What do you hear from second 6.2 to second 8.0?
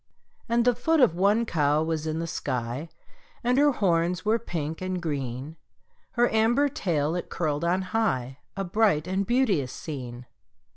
amber tail it curled on